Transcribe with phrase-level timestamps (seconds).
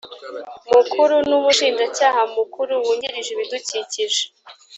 [0.73, 4.21] mukuru n umushinjacyaha mukuru wungirije ibidukikije